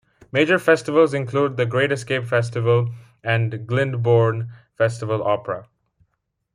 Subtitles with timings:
[0.31, 2.89] Major festivals include The Great Escape Festival
[3.23, 5.67] and Glyndebourne Festival Opera.